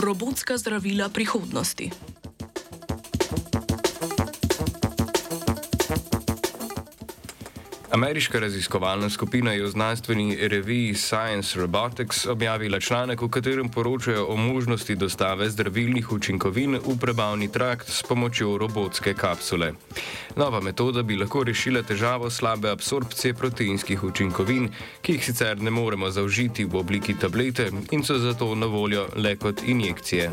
[0.00, 1.92] Robotska zdravila prihodnosti.
[7.92, 14.36] Ameriška raziskovalna skupina je v znanstveni reviji Science Robotics objavila članek, v katerem poročajo o
[14.36, 19.72] možnosti dostave zdravilnih učinkovin v prebavni trakt s pomočjo robotske kapsule.
[20.36, 24.70] Nova metoda bi lahko rešila težavo slabe absorpcije proteinskih učinkovin,
[25.02, 29.36] ki jih sicer ne moremo zaužiti v obliki tablete in so zato na voljo le
[29.36, 30.30] kot injekcije.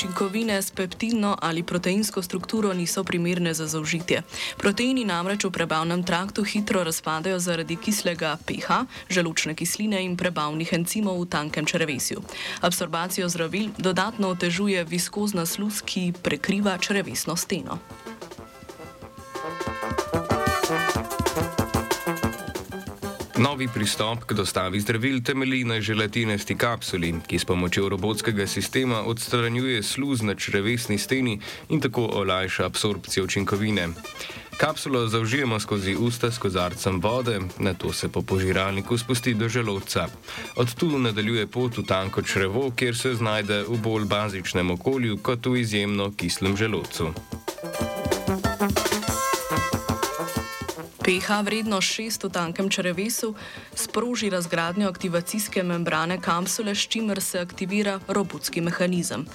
[0.00, 4.22] Učinkovine s peptidno ali proteinsko strukturo niso primerne za zaužitje.
[4.56, 11.20] Proteini namreč v prebavnem traktu hitro razpadajo zaradi kislega pH, želučne kisline in prebavnih encimov
[11.20, 12.22] v tankem črevesju.
[12.60, 17.78] Absorbacijo zdravil dodatno otežuje viskozna sluz, ki prekriva črevesno steno.
[23.40, 29.82] Novi pristop k dostavi zdravil temelji na želatinasti kapsuli, ki s pomočjo robotskega sistema odstranjuje
[29.82, 33.88] sluz na črevesni steni in tako olajša absorpcijo učinkovine.
[34.56, 40.08] Kapsulo zaužijemo skozi usta s kozarcem vode, na to se po požiralniku spusti do želodca.
[40.56, 45.46] Od tu nadaljuje pot v tanko črevo, kjer se znajde v bolj bazičnem okolju kot
[45.46, 47.12] v izjemno kislem želodcu.
[51.10, 53.34] pH vredno 6 v tankem črevesu
[53.74, 59.26] sproži razgradnjo aktivacijske membrane kapsule, s čimer se aktivira robotski mehanizem.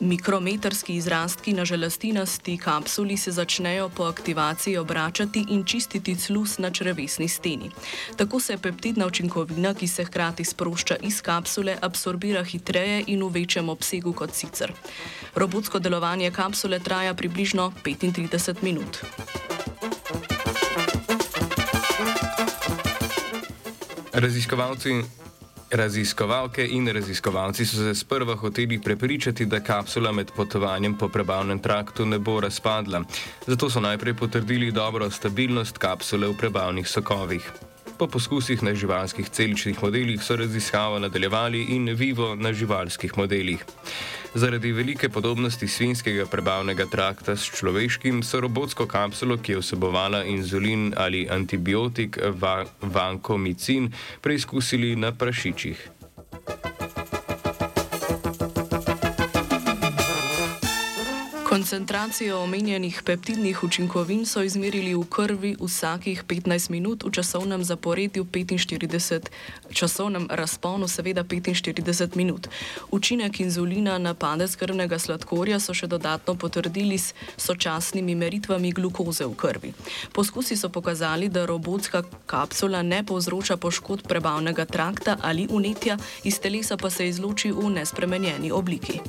[0.00, 7.28] Mikrometrski izrastki na želastinasti kapsuli se začnejo po aktivaciji obračati in čistiti sluz na črevesni
[7.28, 7.70] steni.
[8.16, 13.68] Tako se peptidna učinkovina, ki se hkrati sprošča iz kapsule, absorbira hitreje in v večjem
[13.68, 14.72] obsegu kot sicer.
[15.34, 19.04] Robotsko delovanje kapsule traja približno 35 minut.
[24.22, 25.02] Raziskovalci,
[25.70, 32.06] raziskovalke in raziskovalci so se sprva hoteli prepričati, da kapsula med potovanjem po prebavnem traktu
[32.06, 33.02] ne bo razpadla.
[33.46, 37.50] Zato so najprej potrdili dobro stabilnost kapsule v prebavnih sokovih.
[37.98, 43.64] Po poskusih na živalskih celičnih modelih so raziskavo nadaljevali in vivo na živalskih modelih.
[44.34, 50.94] Zaradi velike podobnosti svinskega prebavnega trakta s človeškim, so robotsko kapsulo, ki je vsebovala inzulin
[50.96, 53.90] ali antibiotik va vankomicin,
[54.24, 56.01] preizkusili na prašičih.
[61.72, 69.30] Koncentracijo omenjenih peptidnih učinkovin so izmerili v krvi vsakih 15 minut v časovnem zaporedju 45,
[69.72, 72.48] časovnem razponu seveda 45 minut.
[72.90, 79.34] Učinek inzulina na padec krvnega sladkorja so še dodatno potrdili s sočasnimi meritvami glukoze v
[79.34, 79.72] krvi.
[80.12, 86.76] Poskusi so pokazali, da robotska kapsula ne povzroča poškodb prebavnega trakta ali unetja, iz telesa
[86.76, 89.00] pa se izloči v nespremenjeni obliki.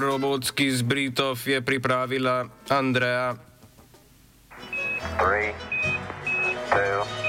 [0.00, 3.34] Robotski zbritov je pripravila Andreja.
[5.18, 5.54] Three,
[6.70, 7.23] two,